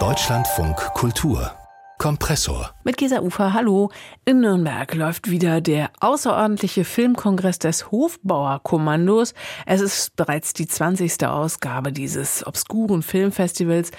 Deutschlandfunk 0.00 0.76
Kultur 0.94 1.52
Kompressor. 2.04 2.74
Mit 2.84 2.98
Gesa 2.98 3.20
Ufer, 3.20 3.54
hallo. 3.54 3.90
In 4.26 4.40
Nürnberg 4.40 4.94
läuft 4.94 5.30
wieder 5.30 5.62
der 5.62 5.88
außerordentliche 6.00 6.84
Filmkongress 6.84 7.58
des 7.58 7.90
Hofbauerkommandos. 7.90 9.32
Es 9.64 9.80
ist 9.80 10.14
bereits 10.14 10.52
die 10.52 10.66
20. 10.66 11.26
Ausgabe 11.26 11.92
dieses 11.92 12.46
obskuren 12.46 13.02
Filmfestivals, 13.02 13.90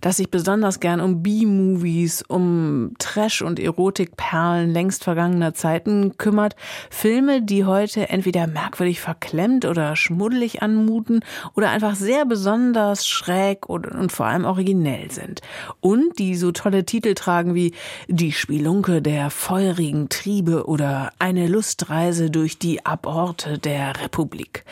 das 0.00 0.18
sich 0.18 0.30
besonders 0.30 0.78
gern 0.78 1.00
um 1.00 1.24
B-Movies, 1.24 2.22
um 2.22 2.92
Trash- 3.00 3.42
und 3.42 3.58
Erotikperlen 3.58 4.70
längst 4.70 5.02
vergangener 5.02 5.52
Zeiten 5.52 6.16
kümmert. 6.16 6.54
Filme, 6.90 7.42
die 7.42 7.64
heute 7.64 8.08
entweder 8.08 8.46
merkwürdig 8.46 9.00
verklemmt 9.00 9.64
oder 9.64 9.96
schmuddelig 9.96 10.62
anmuten 10.62 11.24
oder 11.56 11.70
einfach 11.70 11.96
sehr 11.96 12.24
besonders 12.24 13.04
schräg 13.04 13.68
und, 13.68 13.88
und 13.88 14.12
vor 14.12 14.26
allem 14.26 14.44
originell 14.44 15.10
sind. 15.10 15.40
Und 15.80 16.20
die 16.20 16.36
so 16.36 16.52
tolle 16.52 16.84
Titel 16.84 17.14
tragen 17.14 17.47
Aussagen 17.48 17.54
wie 17.54 17.72
Die 18.08 18.32
Spielunke 18.32 19.02
der 19.02 19.30
feurigen 19.30 20.08
Triebe 20.08 20.66
oder 20.66 21.12
Eine 21.18 21.48
Lustreise 21.48 22.30
durch 22.30 22.58
die 22.58 22.84
Aborte 22.84 23.58
der 23.58 24.00
Republik. 24.00 24.64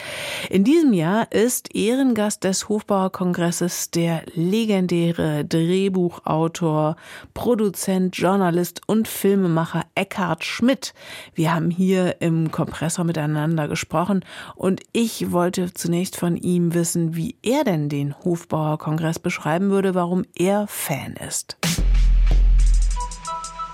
In 0.50 0.64
diesem 0.64 0.92
Jahr 0.92 1.30
ist 1.32 1.74
Ehrengast 1.74 2.44
des 2.44 2.68
Hofbauerkongresses 2.68 3.90
der 3.90 4.22
legendäre 4.34 5.44
Drehbuchautor, 5.44 6.96
Produzent, 7.34 8.16
Journalist 8.16 8.82
und 8.86 9.08
Filmemacher 9.08 9.84
Eckhard 9.94 10.44
Schmidt. 10.44 10.94
Wir 11.34 11.54
haben 11.54 11.70
hier 11.70 12.20
im 12.20 12.50
Kompressor 12.50 13.04
miteinander 13.04 13.68
gesprochen 13.68 14.24
und 14.54 14.82
ich 14.92 15.32
wollte 15.32 15.72
zunächst 15.74 16.16
von 16.16 16.36
ihm 16.36 16.74
wissen, 16.74 17.16
wie 17.16 17.36
er 17.42 17.64
denn 17.64 17.88
den 17.88 18.14
Hofbauerkongress 18.24 19.18
beschreiben 19.18 19.70
würde, 19.70 19.94
warum 19.94 20.24
er 20.34 20.66
Fan 20.66 21.14
ist. 21.14 21.56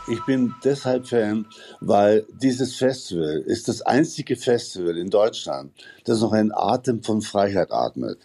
Ich 0.09 0.21
bin 0.25 0.55
deshalb 0.65 1.07
Fan, 1.07 1.47
weil 1.81 2.27
dieses 2.41 2.75
Festival 2.75 3.39
ist 3.47 3.69
das 3.69 3.83
einzige 3.83 4.35
Festival 4.35 4.97
in 4.99 5.11
Deutschland, 5.11 5.73
das 6.05 6.21
noch 6.21 6.33
einen 6.33 6.51
Atem 6.53 7.03
von 7.05 7.23
Freiheit 7.23 7.71
atmet. 7.71 8.19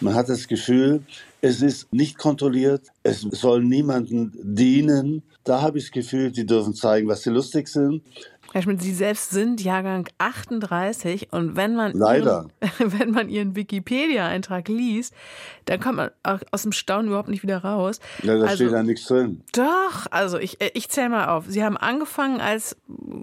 Man 0.00 0.14
hat 0.14 0.28
das 0.28 0.48
Gefühl, 0.48 1.02
es 1.40 1.62
ist 1.62 1.92
nicht 1.92 2.18
kontrolliert, 2.18 2.88
es 3.02 3.22
soll 3.22 3.64
niemandem 3.64 4.32
dienen. 4.34 5.22
Da 5.44 5.62
habe 5.62 5.78
ich 5.78 5.84
das 5.84 5.92
Gefühl, 5.92 6.30
die 6.30 6.44
dürfen 6.44 6.74
zeigen, 6.74 7.08
was 7.08 7.22
sie 7.22 7.30
lustig 7.30 7.68
sind. 7.68 8.02
Herr 8.54 8.62
Schmidt, 8.62 8.80
Sie 8.80 8.94
selbst 8.94 9.30
sind 9.30 9.60
Jahrgang 9.60 10.08
38 10.18 11.32
und 11.32 11.56
wenn 11.56 11.74
man, 11.74 11.90
Leider. 11.90 12.46
Ihren, 12.60 12.92
wenn 13.00 13.10
man 13.10 13.28
Ihren 13.28 13.56
Wikipedia-Eintrag 13.56 14.68
liest, 14.68 15.12
dann 15.64 15.80
kommt 15.80 15.96
man 15.96 16.10
aus 16.22 16.62
dem 16.62 16.70
Staunen 16.70 17.08
überhaupt 17.08 17.28
nicht 17.28 17.42
wieder 17.42 17.64
raus. 17.64 17.98
Ja, 18.22 18.38
da 18.38 18.44
also, 18.44 18.54
steht 18.54 18.72
da 18.72 18.84
nichts 18.84 19.06
drin. 19.06 19.42
Doch, 19.54 20.06
also 20.12 20.38
ich, 20.38 20.60
äh, 20.60 20.70
ich 20.74 20.88
zähle 20.88 21.08
mal 21.08 21.26
auf. 21.30 21.46
Sie 21.48 21.64
haben 21.64 21.76
angefangen 21.76 22.40
als 22.40 22.76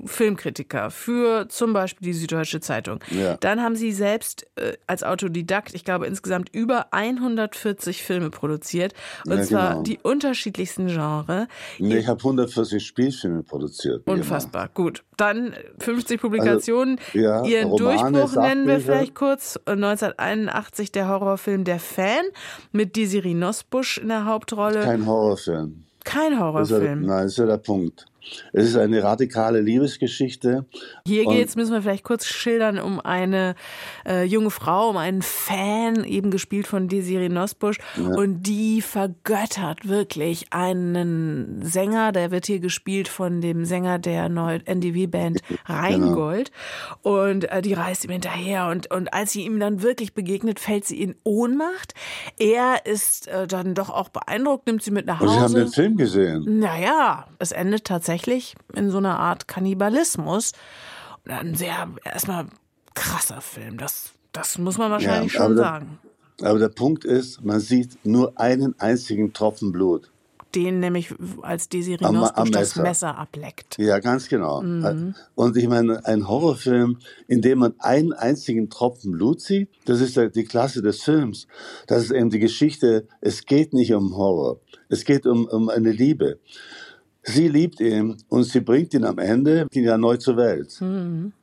Filmkritiker 0.04 0.92
für 0.92 1.48
zum 1.48 1.72
Beispiel 1.72 2.08
die 2.08 2.14
Süddeutsche 2.14 2.60
Zeitung. 2.60 3.00
Ja. 3.10 3.38
Dann 3.38 3.62
haben 3.62 3.78
Sie 3.78 3.94
selbst 3.94 4.48
äh, 4.58 4.73
als 4.86 5.02
Autodidakt, 5.02 5.73
ich 5.76 5.86
glaube 5.86 6.08
insgesamt 6.08 6.54
über 6.54 6.94
140 6.94 8.04
Filme 8.04 8.32
produziert. 8.32 8.94
Und 9.26 9.38
ja, 9.38 9.44
zwar 9.44 9.70
genau. 9.70 9.84
die 9.84 10.00
unterschiedlichsten 10.04 10.88
Genres. 10.88 11.48
Nee, 11.80 12.00
ich 12.00 12.08
habe 12.08 12.20
140 12.20 12.86
Spielfilme 12.86 13.44
produziert. 13.44 14.06
Unfassbar, 14.06 14.68
gut 14.68 15.06
dann 15.22 15.53
50 15.80 16.19
Publikationen. 16.19 16.97
Also, 17.00 17.19
ja, 17.19 17.44
Ihren 17.45 17.69
Romane, 17.69 18.11
Durchbruch 18.11 18.41
nennen 18.41 18.67
wir 18.67 18.80
vielleicht 18.80 19.16
kurz. 19.16 19.58
1981 19.66 20.91
der 20.91 21.08
Horrorfilm 21.08 21.64
Der 21.64 21.80
Fan 21.80 22.25
mit 22.72 22.95
Desiree 22.95 23.33
Nosbusch 23.33 23.99
in 23.99 24.09
der 24.09 24.25
Hauptrolle. 24.25 24.81
Kein 24.81 25.05
Horrorfilm. 25.05 25.86
Kein 26.03 26.39
Horrorfilm. 26.39 26.80
Das 26.80 26.89
ja, 26.89 26.95
nein, 26.95 27.23
das 27.23 27.31
ist 27.33 27.38
ja 27.38 27.45
der 27.45 27.58
Punkt. 27.58 28.05
Es 28.53 28.67
ist 28.67 28.75
eine 28.75 29.03
radikale 29.03 29.61
Liebesgeschichte. 29.61 30.65
Hier 31.05 31.26
geht 31.26 31.48
es, 31.48 31.55
müssen 31.55 31.73
wir 31.73 31.82
vielleicht 31.82 32.04
kurz 32.04 32.26
schildern, 32.26 32.80
um 32.80 32.99
eine 32.99 33.55
äh, 34.08 34.23
junge 34.23 34.52
Frau, 34.52 34.89
um 34.89 34.98
einen 34.98 35.21
Fan, 35.21 36.04
eben 36.04 36.31
gespielt 36.31 36.67
von 36.67 36.87
Desiree 36.87 37.30
Nosbusch. 37.30 37.80
Ja. 37.98 38.15
Und 38.15 38.43
die 38.43 38.81
vergöttert 38.81 39.87
wirklich 39.87 40.45
einen 40.52 41.61
Sänger, 41.64 42.11
der 42.11 42.31
wird 42.31 42.45
hier 42.45 42.60
gespielt 42.60 43.08
von 43.08 43.42
dem 43.42 43.65
Sänger 43.65 43.99
der 43.99 44.30
neuen 44.30 44.65
NDW-Band 44.65 45.42
Rheingold. 45.65 46.52
Genau. 47.04 47.27
Und 47.27 47.45
äh, 47.45 47.61
die 47.61 47.73
reist 47.73 48.05
ihm 48.05 48.11
hinterher. 48.11 48.67
Und, 48.67 48.92
und 48.92 49.14
als 49.14 49.31
sie 49.31 49.45
ihm 49.45 49.60
dann 49.60 49.81
wirklich 49.81 50.14
begegnet, 50.14 50.60
fällt 50.60 50.86
sie 50.86 51.02
in 51.02 51.15
Ohnmacht. 51.23 51.93
Er 52.37 52.86
ist 52.86 53.27
äh, 53.27 53.48
dann 53.48 53.73
doch 53.73 53.89
auch 53.89 54.10
beeindruckt, 54.10 54.67
nimmt 54.67 54.83
sie 54.83 54.92
mit 54.92 55.05
nach 55.05 55.20
Hause. 55.20 55.31
Und 55.31 55.37
Sie 55.37 55.43
haben 55.43 55.54
den 55.55 55.67
Film 55.67 55.98
gesehen. 55.98 56.60
Naja, 56.60 57.26
es 57.39 57.52
endet 57.52 57.86
tatsächlich 57.86 58.11
tatsächlich 58.11 58.55
in 58.76 58.92
so 58.92 58.98
einer 58.98 59.20
Art 59.20 59.48
Kannibalismus. 59.48 60.52
Und 61.26 61.32
ein 61.32 61.55
sehr, 61.55 61.89
erstmal 62.04 62.48
krasser 62.94 63.42
Film. 63.42 63.77
Das, 63.77 64.11
das 64.33 64.58
muss 64.58 64.77
man 64.77 64.92
wahrscheinlich 64.92 65.33
ja, 65.33 65.42
schon 65.42 65.55
der, 65.55 65.64
sagen. 65.64 65.99
Aber 66.42 66.60
der 66.60 66.70
Punkt 66.70 67.05
ist, 67.05 67.44
man 67.44 67.60
sieht 67.60 68.05
nur 68.05 68.33
einen 68.39 68.77
einzigen 68.80 69.32
Tropfen 69.33 69.72
Blut. 69.72 70.10
Den 70.55 70.82
nämlich 70.82 71.14
als 71.44 71.70
am 72.04 72.52
das 72.52 72.76
Messer 72.76 73.17
ableckt. 73.17 73.77
Ja, 73.77 73.99
ganz 73.99 74.28
genau. 74.28 74.61
Mhm. 74.61 75.16
Und 75.33 75.55
ich 75.55 75.70
meine, 75.70 76.05
ein 76.05 76.28
Horrorfilm, 76.28 76.98
in 77.30 77.42
dem 77.42 77.60
man 77.60 77.76
einen 77.80 78.11
einzigen 78.11 78.70
Tropfen 78.70 79.14
Blut 79.14 79.39
sieht, 79.39 79.70
das 79.86 80.02
ist 80.02 80.20
die 80.36 80.43
Klasse 80.43 80.82
des 80.82 81.04
Films. 81.04 81.48
Das 81.88 82.04
ist 82.04 82.11
eben 82.11 82.30
die 82.32 82.39
Geschichte, 82.39 83.08
es 83.22 83.45
geht 83.45 83.72
nicht 83.72 83.93
um 83.93 84.17
Horror, 84.17 84.60
es 84.89 85.05
geht 85.05 85.26
um, 85.26 85.45
um 85.45 85.70
eine 85.70 85.93
Liebe. 85.93 86.39
Sie 87.23 87.48
liebt 87.48 87.80
ihn 87.80 88.17
und 88.30 88.43
sie 88.43 88.61
bringt 88.61 88.93
ihn 88.93 89.05
am 89.05 89.20
Ende 89.20 89.67
wieder 89.71 89.98
neu 89.98 90.17
zur 90.17 90.37
Welt. 90.37 90.80
Mhm. 90.82 91.33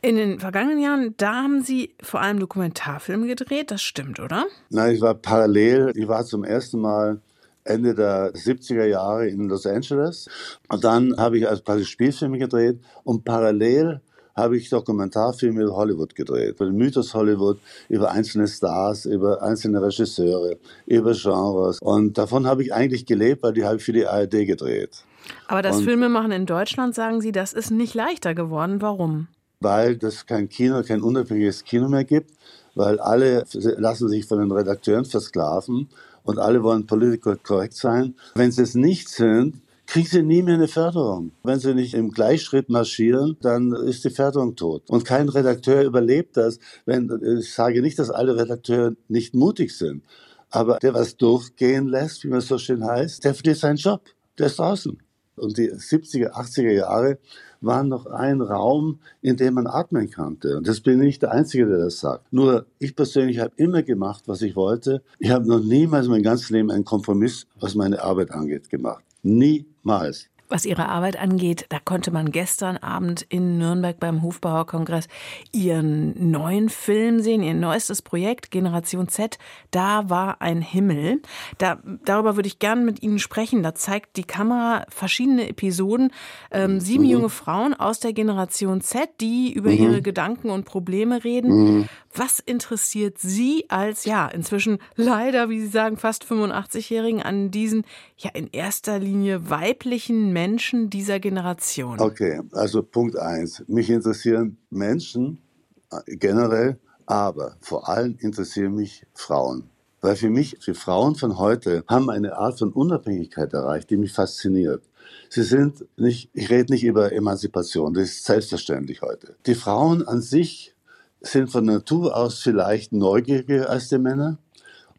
In 0.00 0.16
den 0.16 0.38
vergangenen 0.38 0.78
Jahren, 0.78 1.14
da 1.16 1.42
haben 1.42 1.62
Sie 1.62 1.94
vor 2.00 2.20
allem 2.20 2.38
Dokumentarfilme 2.38 3.26
gedreht, 3.26 3.70
das 3.70 3.82
stimmt, 3.82 4.20
oder? 4.20 4.46
Nein, 4.70 4.94
ich 4.94 5.00
war 5.00 5.14
parallel. 5.14 5.92
Ich 5.96 6.06
war 6.06 6.24
zum 6.24 6.44
ersten 6.44 6.80
Mal 6.80 7.20
Ende 7.64 7.94
der 7.94 8.32
70er 8.32 8.84
Jahre 8.84 9.28
in 9.28 9.48
Los 9.48 9.66
Angeles. 9.66 10.28
Und 10.68 10.84
dann 10.84 11.16
habe 11.18 11.38
ich 11.38 11.48
also 11.48 11.62
quasi 11.62 11.84
Spielfilme 11.84 12.38
gedreht 12.38 12.80
und 13.04 13.24
parallel 13.24 14.00
habe 14.38 14.56
ich 14.56 14.70
Dokumentarfilme 14.70 15.62
über 15.62 15.76
Hollywood 15.76 16.14
gedreht. 16.14 16.54
Über 16.54 16.64
den 16.64 16.76
Mythos 16.76 17.12
Hollywood, 17.12 17.58
über 17.88 18.10
einzelne 18.10 18.48
Stars, 18.48 19.04
über 19.04 19.42
einzelne 19.42 19.82
Regisseure, 19.82 20.56
über 20.86 21.12
Genres. 21.12 21.78
Und 21.80 22.16
davon 22.16 22.46
habe 22.46 22.62
ich 22.62 22.72
eigentlich 22.72 23.04
gelebt, 23.04 23.42
weil 23.42 23.52
die 23.52 23.64
habe 23.64 23.76
ich 23.76 23.82
für 23.82 23.92
die 23.92 24.06
ARD 24.06 24.46
gedreht. 24.46 25.04
Aber 25.46 25.60
das 25.60 25.78
und 25.78 25.84
Filmemachen 25.84 26.32
in 26.32 26.46
Deutschland, 26.46 26.94
sagen 26.94 27.20
Sie, 27.20 27.32
das 27.32 27.52
ist 27.52 27.70
nicht 27.70 27.94
leichter 27.94 28.34
geworden. 28.34 28.80
Warum? 28.80 29.28
Weil 29.60 29.98
es 30.02 30.24
kein 30.24 30.48
Kino, 30.48 30.82
kein 30.82 31.02
unabhängiges 31.02 31.64
Kino 31.64 31.88
mehr 31.88 32.04
gibt, 32.04 32.30
weil 32.74 33.00
alle 33.00 33.44
lassen 33.52 34.08
sich 34.08 34.24
von 34.24 34.38
den 34.38 34.52
Redakteuren 34.52 35.04
versklaven 35.04 35.88
und 36.22 36.38
alle 36.38 36.62
wollen 36.62 36.86
political 36.86 37.36
korrekt 37.36 37.74
sein. 37.74 38.14
Wenn 38.34 38.52
sie 38.52 38.62
es 38.62 38.74
nicht 38.74 39.08
sind, 39.08 39.60
kriegen 39.88 40.06
sie 40.06 40.22
nie 40.22 40.42
mehr 40.42 40.54
eine 40.54 40.68
Förderung. 40.68 41.32
Wenn 41.42 41.58
sie 41.58 41.74
nicht 41.74 41.94
im 41.94 42.10
Gleichschritt 42.10 42.68
marschieren, 42.68 43.38
dann 43.40 43.72
ist 43.72 44.04
die 44.04 44.10
Förderung 44.10 44.54
tot. 44.54 44.82
Und 44.88 45.06
kein 45.06 45.30
Redakteur 45.30 45.82
überlebt 45.82 46.36
das. 46.36 46.60
Wenn, 46.84 47.10
ich 47.40 47.54
sage 47.54 47.80
nicht, 47.80 47.98
dass 47.98 48.10
alle 48.10 48.36
Redakteure 48.36 48.92
nicht 49.08 49.34
mutig 49.34 49.76
sind. 49.76 50.04
Aber 50.50 50.78
der 50.78 50.92
was 50.92 51.16
durchgehen 51.16 51.88
lässt, 51.88 52.22
wie 52.22 52.28
man 52.28 52.42
so 52.42 52.58
schön 52.58 52.84
heißt, 52.84 53.24
der 53.24 53.34
verliert 53.34 53.58
seinen 53.58 53.76
Job. 53.76 54.02
Der 54.38 54.46
ist 54.46 54.58
draußen. 54.58 54.98
Und 55.36 55.56
die 55.56 55.72
70er, 55.72 56.32
80er 56.32 56.72
Jahre 56.72 57.18
waren 57.60 57.88
noch 57.88 58.06
ein 58.06 58.42
Raum, 58.42 59.00
in 59.22 59.36
dem 59.36 59.54
man 59.54 59.66
atmen 59.66 60.10
konnte. 60.10 60.58
Und 60.58 60.68
das 60.68 60.80
bin 60.80 61.02
ich 61.02 61.18
der 61.18 61.32
Einzige, 61.32 61.66
der 61.66 61.78
das 61.78 62.00
sagt. 62.00 62.30
Nur 62.30 62.66
ich 62.78 62.94
persönlich 62.94 63.38
habe 63.38 63.52
immer 63.56 63.82
gemacht, 63.82 64.24
was 64.26 64.42
ich 64.42 64.54
wollte. 64.54 65.02
Ich 65.18 65.30
habe 65.30 65.48
noch 65.48 65.60
niemals 65.60 66.08
mein 66.08 66.22
ganzes 66.22 66.50
Leben 66.50 66.70
einen 66.70 66.84
Kompromiss, 66.84 67.46
was 67.58 67.74
meine 67.74 68.02
Arbeit 68.02 68.32
angeht, 68.32 68.68
gemacht. 68.68 69.04
Niemals. 69.24 70.28
Was 70.48 70.64
ihre 70.64 70.88
Arbeit 70.88 71.18
angeht, 71.18 71.66
da 71.68 71.78
konnte 71.78 72.10
man 72.10 72.30
gestern 72.30 72.78
Abend 72.78 73.26
in 73.28 73.58
Nürnberg 73.58 74.00
beim 74.00 74.22
Hofbauerkongress 74.22 75.06
ihren 75.52 76.30
neuen 76.30 76.70
Film 76.70 77.20
sehen, 77.20 77.42
ihr 77.42 77.52
neuestes 77.52 78.00
Projekt 78.00 78.50
Generation 78.50 79.08
Z. 79.08 79.38
Da 79.70 80.08
war 80.08 80.40
ein 80.40 80.62
Himmel. 80.62 81.20
Da, 81.58 81.78
darüber 82.04 82.36
würde 82.36 82.46
ich 82.46 82.58
gerne 82.58 82.82
mit 82.82 83.02
Ihnen 83.02 83.18
sprechen. 83.18 83.62
Da 83.62 83.74
zeigt 83.74 84.16
die 84.16 84.24
Kamera 84.24 84.86
verschiedene 84.88 85.48
Episoden. 85.48 86.12
Ähm, 86.50 86.80
sieben 86.80 87.04
mhm. 87.04 87.10
junge 87.10 87.28
Frauen 87.28 87.74
aus 87.74 88.00
der 88.00 88.14
Generation 88.14 88.80
Z, 88.80 89.20
die 89.20 89.52
über 89.52 89.70
mhm. 89.70 89.76
ihre 89.76 90.02
Gedanken 90.02 90.48
und 90.48 90.64
Probleme 90.64 91.24
reden. 91.24 91.50
Mhm. 91.50 91.88
Was 92.14 92.40
interessiert 92.40 93.18
Sie 93.18 93.66
als, 93.68 94.04
ja, 94.06 94.26
inzwischen 94.28 94.78
leider, 94.96 95.50
wie 95.50 95.60
Sie 95.60 95.68
sagen, 95.68 95.98
fast 95.98 96.24
85-Jährigen 96.24 97.22
an 97.22 97.50
diesen, 97.50 97.84
ja, 98.16 98.30
in 98.30 98.48
erster 98.50 98.98
Linie 98.98 99.50
weiblichen 99.50 100.32
Menschen 100.38 100.88
dieser 100.88 101.18
Generation? 101.18 101.98
Okay, 101.98 102.40
also 102.52 102.80
Punkt 102.84 103.16
eins. 103.18 103.64
Mich 103.66 103.90
interessieren 103.90 104.56
Menschen 104.70 105.42
äh, 105.90 106.16
generell, 106.16 106.78
aber 107.06 107.56
vor 107.60 107.88
allem 107.88 108.16
interessieren 108.20 108.76
mich 108.76 109.04
Frauen. 109.14 109.64
Weil 110.00 110.14
für 110.14 110.30
mich, 110.30 110.56
die 110.64 110.74
Frauen 110.74 111.16
von 111.16 111.38
heute 111.38 111.82
haben 111.88 112.08
eine 112.08 112.36
Art 112.36 112.56
von 112.60 112.72
Unabhängigkeit 112.72 113.52
erreicht, 113.52 113.90
die 113.90 113.96
mich 113.96 114.12
fasziniert. 114.12 114.84
Sie 115.28 115.42
sind 115.42 115.84
nicht, 115.96 116.30
ich 116.34 116.50
rede 116.50 116.72
nicht 116.72 116.84
über 116.84 117.10
Emanzipation, 117.10 117.92
das 117.92 118.04
ist 118.04 118.24
selbstverständlich 118.24 119.02
heute. 119.02 119.34
Die 119.44 119.56
Frauen 119.56 120.06
an 120.06 120.22
sich 120.22 120.72
sind 121.20 121.50
von 121.50 121.64
Natur 121.64 122.16
aus 122.16 122.38
vielleicht 122.38 122.92
neugieriger 122.92 123.68
als 123.68 123.88
die 123.88 123.98
Männer 123.98 124.38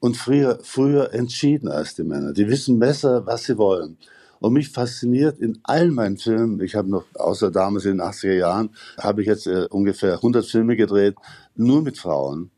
und 0.02 0.18
früher, 0.18 0.60
früher 0.64 1.14
entschieden 1.14 1.70
als 1.70 1.96
die 1.96 2.04
Männer. 2.04 2.34
Die 2.34 2.50
wissen 2.50 2.78
besser, 2.78 3.26
was 3.26 3.46
sie 3.46 3.58
wollen. 3.58 3.98
Und 4.40 4.54
mich 4.54 4.70
fasziniert 4.70 5.40
in 5.40 5.60
all 5.64 5.92
meinen 5.92 6.18
Filmen, 6.18 6.62
ich 6.62 6.76
habe 6.76 6.90
noch, 6.90 7.06
außer 7.16 7.52
damals 7.52 7.86
in 7.86 7.98
den 7.98 8.02
80er 8.02 8.36
Jahren, 8.36 8.70
habe 8.98 9.22
ich 9.22 9.28
jetzt 9.28 9.48
äh, 9.48 9.68
ungefähr 9.70 10.16
100 10.16 10.46
Filme 10.46 10.76
gedreht, 10.76 11.16
nur 11.56 11.82
mit 11.82 11.98
Frauen. 11.98 12.52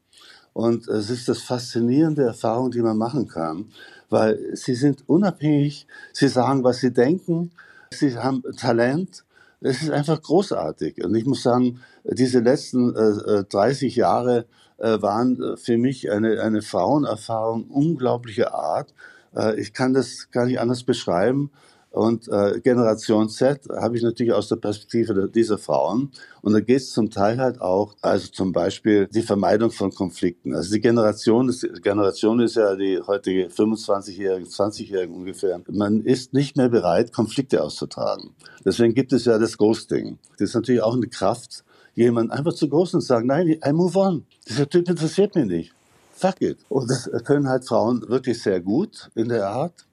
Und 0.53 0.87
es 0.87 1.09
ist 1.09 1.27
das 1.27 1.41
faszinierende 1.41 2.23
Erfahrung, 2.23 2.71
die 2.71 2.81
man 2.81 2.97
machen 2.97 3.27
kann, 3.27 3.71
weil 4.09 4.37
sie 4.53 4.75
sind 4.75 5.07
unabhängig, 5.07 5.87
sie 6.11 6.27
sagen, 6.27 6.63
was 6.63 6.79
sie 6.79 6.91
denken, 6.91 7.51
sie 7.91 8.17
haben 8.17 8.43
Talent. 8.57 9.23
Es 9.61 9.81
ist 9.81 9.91
einfach 9.91 10.21
großartig. 10.21 11.03
Und 11.03 11.15
ich 11.15 11.25
muss 11.25 11.43
sagen, 11.43 11.79
diese 12.03 12.39
letzten 12.39 12.95
äh, 12.95 13.43
30 13.43 13.95
äh, 13.95 13.99
Jahre 13.99 14.45
äh, 14.77 15.01
waren 15.01 15.55
für 15.57 15.77
mich 15.77 16.11
eine, 16.11 16.41
eine 16.41 16.61
Frauenerfahrung 16.61 17.65
unglaublicher 17.65 18.53
Art. 18.53 18.93
Äh, 19.35 19.59
ich 19.61 19.73
kann 19.73 19.93
das 19.93 20.31
gar 20.31 20.45
nicht 20.47 20.59
anders 20.59 20.83
beschreiben. 20.83 21.51
Und 21.91 22.29
äh, 22.29 22.61
Generation 22.61 23.27
Z 23.27 23.67
habe 23.69 23.97
ich 23.97 24.03
natürlich 24.03 24.31
aus 24.31 24.47
der 24.47 24.55
Perspektive 24.55 25.29
dieser 25.29 25.57
Frauen. 25.57 26.11
Und 26.41 26.53
da 26.53 26.61
geht 26.61 26.77
es 26.77 26.91
zum 26.91 27.09
Teil 27.09 27.37
halt 27.37 27.59
auch, 27.59 27.95
also 28.01 28.29
zum 28.29 28.53
Beispiel 28.53 29.07
die 29.07 29.21
Vermeidung 29.21 29.71
von 29.71 29.91
Konflikten. 29.93 30.55
Also 30.55 30.73
die 30.73 30.79
Generation, 30.79 31.49
ist, 31.49 31.67
Generation 31.83 32.39
ist 32.39 32.55
ja 32.55 32.75
die 32.75 33.01
heutige 33.05 33.47
25-Jährigen, 33.47 34.47
20-Jährigen 34.47 35.13
ungefähr. 35.13 35.61
Man 35.69 36.01
ist 36.01 36.33
nicht 36.33 36.55
mehr 36.55 36.69
bereit, 36.69 37.11
Konflikte 37.11 37.61
auszutragen. 37.61 38.31
Deswegen 38.63 38.93
gibt 38.93 39.11
es 39.11 39.25
ja 39.25 39.37
das 39.37 39.57
Ghosting. 39.57 40.17
Das 40.37 40.49
ist 40.49 40.55
natürlich 40.55 40.81
auch 40.81 40.95
eine 40.95 41.07
Kraft, 41.07 41.65
jemand 41.93 42.31
einfach 42.31 42.53
zu 42.53 42.69
groß 42.69 42.93
und 42.93 43.01
sagen, 43.01 43.27
nein, 43.27 43.59
I 43.65 43.73
move 43.73 43.99
on. 43.99 44.25
Dieser 44.47 44.69
Typ 44.69 44.87
interessiert 44.87 45.35
mich 45.35 45.45
nicht. 45.45 45.73
Fuck 46.13 46.41
it. 46.41 46.59
Und 46.69 46.89
das 46.89 47.09
können 47.25 47.49
halt 47.49 47.67
Frauen 47.67 48.07
wirklich 48.07 48.41
sehr 48.41 48.61
gut 48.61 49.09
in 49.15 49.27
der 49.27 49.49
Art. 49.49 49.85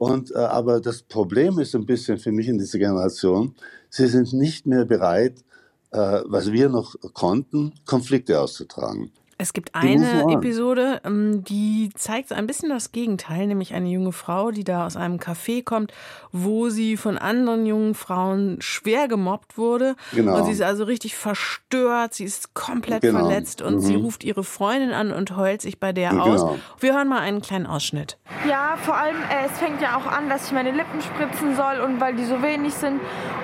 Und, 0.00 0.30
äh, 0.30 0.38
aber 0.38 0.80
das 0.80 1.02
Problem 1.02 1.58
ist 1.58 1.74
ein 1.74 1.84
bisschen 1.84 2.16
für 2.16 2.32
mich 2.32 2.48
in 2.48 2.56
dieser 2.56 2.78
Generation, 2.78 3.54
sie 3.90 4.06
sind 4.06 4.32
nicht 4.32 4.64
mehr 4.64 4.86
bereit, 4.86 5.44
äh, 5.90 6.22
was 6.24 6.52
wir 6.52 6.70
noch 6.70 6.96
konnten, 7.12 7.74
Konflikte 7.84 8.40
auszutragen. 8.40 9.12
Es 9.40 9.54
gibt 9.54 9.74
eine 9.74 10.30
Episode, 10.34 11.00
ähm, 11.02 11.42
die 11.44 11.88
zeigt 11.94 12.30
ein 12.30 12.46
bisschen 12.46 12.68
das 12.68 12.92
Gegenteil, 12.92 13.46
nämlich 13.46 13.72
eine 13.72 13.88
junge 13.88 14.12
Frau, 14.12 14.50
die 14.50 14.64
da 14.64 14.84
aus 14.84 14.96
einem 14.96 15.16
Café 15.16 15.64
kommt, 15.64 15.94
wo 16.30 16.68
sie 16.68 16.98
von 16.98 17.16
anderen 17.16 17.64
jungen 17.64 17.94
Frauen 17.94 18.58
schwer 18.60 19.08
gemobbt 19.08 19.56
wurde. 19.56 19.96
Genau. 20.12 20.36
Und 20.36 20.44
sie 20.44 20.52
ist 20.52 20.60
also 20.60 20.84
richtig 20.84 21.16
verstört, 21.16 22.12
sie 22.12 22.24
ist 22.24 22.52
komplett 22.52 23.00
genau. 23.00 23.20
verletzt 23.20 23.62
und 23.62 23.76
mhm. 23.76 23.80
sie 23.80 23.94
ruft 23.94 24.24
ihre 24.24 24.44
Freundin 24.44 24.92
an 24.92 25.10
und 25.10 25.34
heult 25.38 25.62
sich 25.62 25.80
bei 25.80 25.94
der 25.94 26.10
genau. 26.10 26.24
aus. 26.24 26.58
Wir 26.78 26.94
hören 26.94 27.08
mal 27.08 27.20
einen 27.20 27.40
kleinen 27.40 27.66
Ausschnitt. 27.66 28.18
Ja, 28.46 28.76
vor 28.76 28.98
allem, 28.98 29.16
äh, 29.16 29.46
es 29.46 29.58
fängt 29.58 29.80
ja 29.80 29.96
auch 29.96 30.06
an, 30.06 30.28
dass 30.28 30.48
ich 30.48 30.52
meine 30.52 30.70
Lippen 30.70 31.00
spritzen 31.00 31.56
soll 31.56 31.80
und 31.80 31.98
weil 31.98 32.14
die 32.14 32.26
so 32.26 32.42
wenig 32.42 32.74
sind 32.74 33.00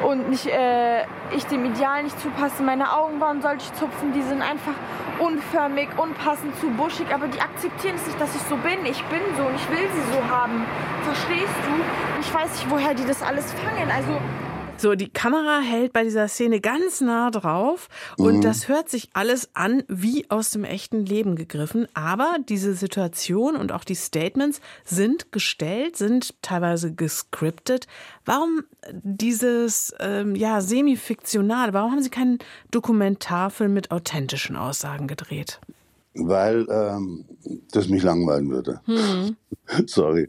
und 0.06 0.28
nicht, 0.28 0.46
äh, 0.46 1.04
ich 1.34 1.46
dem 1.46 1.64
Ideal 1.64 2.02
nicht 2.02 2.20
zupasse, 2.20 2.62
meine 2.62 2.92
Augenbrauen 2.92 3.40
soll 3.40 3.56
ich 3.56 3.72
zupfen, 3.72 4.12
die 4.12 4.22
sind 4.22 4.42
einfach 4.42 4.75
unförmig, 5.19 5.86
unpassend 5.97 6.59
zu 6.61 6.69
buschig, 6.71 7.06
aber 7.12 7.29
die 7.29 7.41
akzeptieren 7.41 7.97
es 7.97 8.06
nicht, 8.06 8.21
dass 8.21 8.35
ich 8.35 8.43
so 8.43 8.56
bin. 8.56 8.85
Ich 8.85 9.03
bin 9.05 9.21
so 9.37 9.44
und 9.44 9.55
ich 9.55 9.69
will 9.71 9.88
sie 9.93 10.12
so 10.12 10.29
haben. 10.29 10.65
Verstehst 11.05 11.56
du? 11.67 12.21
Ich 12.21 12.33
weiß 12.33 12.50
nicht, 12.50 12.71
woher 12.71 12.94
die 12.94 13.05
das 13.05 13.23
alles 13.23 13.53
fangen. 13.53 13.91
Also 13.91 14.19
so, 14.79 14.94
die 14.94 15.09
Kamera 15.09 15.61
hält 15.61 15.94
bei 15.94 16.05
dieser 16.05 16.29
Szene 16.29 16.61
ganz 16.61 17.00
nah 17.00 17.31
drauf 17.31 17.88
und 18.19 18.37
mhm. 18.37 18.41
das 18.43 18.69
hört 18.69 18.91
sich 18.91 19.09
alles 19.15 19.49
an 19.55 19.83
wie 19.88 20.31
aus 20.31 20.50
dem 20.50 20.65
echten 20.65 21.06
Leben 21.06 21.35
gegriffen. 21.35 21.88
Aber 21.94 22.37
diese 22.47 22.75
Situation 22.75 23.56
und 23.56 23.73
auch 23.73 23.85
die 23.85 23.94
Statements 23.94 24.61
sind 24.85 25.33
gestellt, 25.33 25.97
sind 25.97 26.35
teilweise 26.43 26.94
gescriptet. 26.94 27.87
Warum 28.27 28.65
dieses 28.93 29.94
ähm, 29.99 30.35
ja 30.35 30.61
semi-fiktional? 30.61 31.73
Warum 31.73 31.93
haben 31.93 32.03
Sie 32.03 32.11
keinen 32.11 32.38
Dokumentarfilm 32.71 33.73
mit 33.73 33.91
authentischen 33.91 34.56
Aussagen 34.56 35.06
gedreht? 35.06 35.59
Weil 36.18 36.66
ähm, 36.70 37.24
das 37.72 37.88
mich 37.88 38.02
langweilen 38.02 38.50
würde. 38.50 38.80
Mhm. 38.86 39.36
Sorry. 39.86 40.28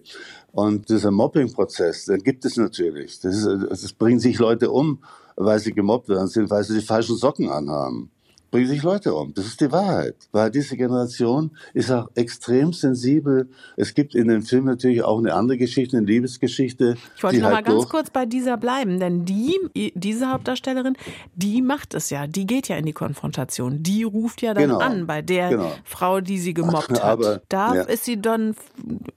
Und 0.51 0.89
dieser 0.89 1.11
Mobbing-Prozess, 1.11 2.05
den 2.05 2.23
gibt 2.23 2.45
es 2.45 2.57
natürlich. 2.57 3.19
Das, 3.19 3.35
ist, 3.35 3.47
das 3.69 3.93
bringen 3.93 4.19
sich 4.19 4.39
Leute 4.39 4.71
um, 4.71 5.03
weil 5.35 5.59
sie 5.59 5.73
gemobbt 5.73 6.09
werden 6.09 6.27
sind, 6.27 6.49
weil 6.49 6.63
sie 6.63 6.79
die 6.79 6.85
falschen 6.85 7.15
Socken 7.15 7.49
anhaben 7.49 8.11
bringen 8.57 8.69
sich 8.69 8.83
Leute 8.83 9.13
um. 9.13 9.33
Das 9.35 9.45
ist 9.45 9.61
die 9.61 9.71
Wahrheit. 9.71 10.15
Weil 10.31 10.49
diese 10.49 10.75
Generation 10.77 11.51
ist 11.75 11.91
auch 11.91 12.09
extrem 12.15 12.73
sensibel. 12.73 13.49
Es 13.75 13.93
gibt 13.93 14.15
in 14.15 14.27
dem 14.27 14.41
Film 14.41 14.65
natürlich 14.65 15.03
auch 15.03 15.19
eine 15.19 15.35
andere 15.35 15.59
Geschichte, 15.59 15.97
eine 15.97 16.07
Liebesgeschichte. 16.07 16.95
Ich 17.15 17.23
wollte 17.23 17.37
noch 17.37 17.51
halt 17.51 17.67
mal 17.67 17.73
ganz 17.73 17.87
kurz 17.87 18.09
bei 18.09 18.25
dieser 18.25 18.57
bleiben, 18.57 18.99
denn 18.99 19.25
die, 19.25 19.91
diese 19.93 20.31
Hauptdarstellerin, 20.31 20.97
die 21.35 21.61
macht 21.61 21.93
es 21.93 22.09
ja. 22.09 22.25
Die 22.25 22.47
geht 22.47 22.67
ja 22.67 22.77
in 22.77 22.85
die 22.85 22.93
Konfrontation. 22.93 23.83
Die 23.83 24.03
ruft 24.03 24.41
ja 24.41 24.55
dann 24.55 24.63
genau. 24.63 24.79
an 24.79 25.05
bei 25.05 25.21
der 25.21 25.49
genau. 25.49 25.71
Frau, 25.83 26.19
die 26.19 26.39
sie 26.39 26.55
gemobbt 26.55 26.89
hat. 26.89 27.03
Aber, 27.03 27.41
da 27.49 27.75
ja. 27.75 27.81
ist 27.83 28.05
sie 28.05 28.19
dann 28.19 28.55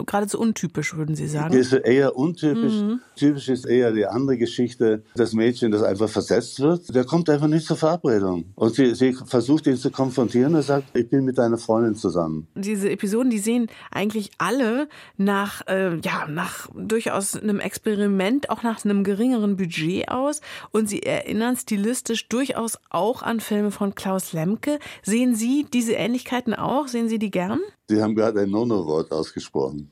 geradezu 0.05 0.39
untypisch, 0.39 0.95
würden 0.95 1.15
Sie 1.15 1.29
sagen? 1.29 1.53
Die 1.53 1.59
ist 1.59 1.73
eher 1.73 2.17
untypisch. 2.17 2.75
Mhm. 2.75 3.01
Typisch 3.17 3.49
ist 3.49 3.65
eher 3.65 3.93
die 3.93 4.07
andere 4.07 4.37
Geschichte. 4.37 5.03
Das 5.15 5.33
Mädchen, 5.33 5.71
das 5.71 5.83
einfach 5.83 6.11
versetzt 6.11 6.61
wird, 6.61 6.95
der 6.95 7.05
kommt 7.05 7.31
einfach 7.31 7.49
nicht 7.49 7.67
zur 7.67 7.77
Verabredung. 7.77 8.45
Und 8.55 8.75
sie, 8.75 8.95
sie 8.95 9.15
versucht 9.31 9.67
ihn 9.67 9.77
zu 9.77 9.91
konfrontieren. 9.91 10.55
Er 10.55 10.63
sagt, 10.63 10.97
ich 10.97 11.09
bin 11.09 11.25
mit 11.25 11.39
deiner 11.39 11.59
Freundin 11.59 11.95
zusammen. 11.95 12.49
Diese 12.55 12.91
Episoden, 12.91 13.31
die 13.31 13.39
sehen 13.39 13.69
eigentlich 13.91 14.31
alle 14.39 14.89
nach, 15.17 15.67
äh, 15.69 15.97
ja, 16.01 16.27
nach 16.29 16.69
durchaus 16.75 17.37
einem 17.37 17.61
Experiment, 17.61 18.51
auch 18.51 18.63
nach 18.63 18.85
einem 18.85 19.05
geringeren 19.05 19.57
Budget 19.57 20.09
aus. 20.09 20.41
Und 20.73 20.89
sie 20.89 21.03
erinnern 21.03 21.57
stilistisch 21.57 22.29
durchaus 22.29 22.79
auch 22.91 23.23
an 23.23 23.41
Filme 23.41 23.71
von 23.71 23.95
Klaus 23.95 24.33
Lemke. 24.33 24.79
Sehen 25.03 25.35
Sie 25.35 25.67
diese 25.73 25.93
Ähnlichkeiten 25.93 26.55
auch? 26.55 26.89
Sehen 26.89 27.09
Sie 27.09 27.19
die 27.19 27.31
gern? 27.31 27.61
Sie 27.89 28.03
haben 28.03 28.15
gerade 28.15 28.41
ein 28.41 28.51
Nono-Wort 28.51 29.11
ausgesprochen. 29.13 29.91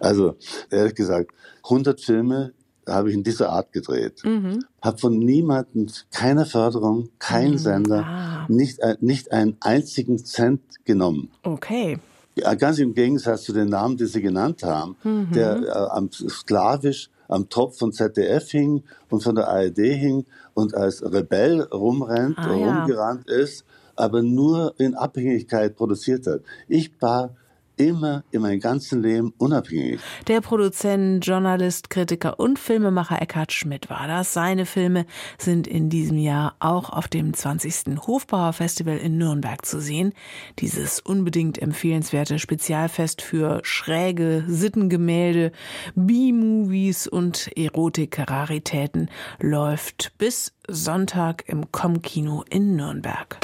Also, 0.00 0.36
ehrlich 0.70 0.94
gesagt, 0.94 1.32
100 1.64 2.00
Filme 2.00 2.52
habe 2.88 3.10
ich 3.10 3.14
in 3.14 3.22
dieser 3.22 3.50
Art 3.50 3.72
gedreht. 3.72 4.22
Mhm. 4.24 4.64
Habe 4.80 4.98
von 4.98 5.18
niemandem, 5.18 5.86
keine 6.10 6.46
Förderung, 6.46 7.08
kein 7.18 7.52
mhm. 7.52 7.58
Sender, 7.58 8.04
ah. 8.04 8.46
nicht, 8.48 8.80
nicht 9.00 9.32
einen 9.32 9.56
einzigen 9.60 10.18
Cent 10.18 10.62
genommen. 10.84 11.30
Okay. 11.42 11.98
Ganz 12.58 12.78
im 12.78 12.94
Gegensatz 12.94 13.42
zu 13.42 13.52
den 13.52 13.68
Namen, 13.68 13.96
die 13.96 14.06
Sie 14.06 14.22
genannt 14.22 14.62
haben, 14.62 14.96
mhm. 15.04 15.32
der 15.32 15.62
äh, 15.62 15.70
am 15.70 16.10
sklavisch 16.10 17.10
am 17.28 17.48
Topf 17.48 17.78
von 17.78 17.92
ZDF 17.92 18.50
hing 18.50 18.82
und 19.08 19.22
von 19.22 19.34
der 19.34 19.48
ARD 19.48 19.78
hing 19.78 20.26
und 20.54 20.74
als 20.74 21.02
Rebell 21.02 21.62
rumrennt, 21.62 22.38
ah, 22.38 22.52
rumgerannt 22.52 23.28
ja. 23.28 23.36
ist, 23.36 23.64
aber 23.96 24.22
nur 24.22 24.74
in 24.78 24.94
Abhängigkeit 24.94 25.76
produziert 25.76 26.26
hat. 26.26 26.42
Ich 26.68 26.92
war 27.00 27.34
immer 27.76 28.24
in 28.30 28.42
meinem 28.42 28.60
ganzen 28.60 29.02
Leben 29.02 29.32
unabhängig. 29.38 30.00
Der 30.28 30.40
Produzent, 30.40 31.26
Journalist, 31.26 31.90
Kritiker 31.90 32.38
und 32.38 32.58
Filmemacher 32.58 33.20
Eckhard 33.20 33.52
Schmidt 33.52 33.90
war 33.90 34.06
das. 34.06 34.32
Seine 34.32 34.66
Filme 34.66 35.06
sind 35.38 35.66
in 35.66 35.88
diesem 35.88 36.18
Jahr 36.18 36.54
auch 36.60 36.90
auf 36.90 37.08
dem 37.08 37.34
20. 37.34 37.98
Hofbauer 38.06 38.52
Festival 38.52 38.96
in 38.98 39.18
Nürnberg 39.18 39.64
zu 39.64 39.80
sehen. 39.80 40.12
Dieses 40.58 41.00
unbedingt 41.00 41.60
empfehlenswerte 41.60 42.38
Spezialfest 42.38 43.22
für 43.22 43.60
schräge 43.62 44.44
Sittengemälde, 44.46 45.52
B-Movies 45.94 47.06
und 47.06 47.50
Erotik-Raritäten 47.56 49.10
läuft 49.40 50.12
bis 50.18 50.52
Sonntag 50.68 51.44
im 51.48 51.70
Com-Kino 51.72 52.44
in 52.48 52.76
Nürnberg. 52.76 53.38